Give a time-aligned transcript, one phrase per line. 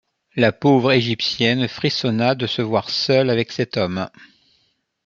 [0.35, 4.07] La pauvre égyptienne frissonna de se voir seule avec cet homme.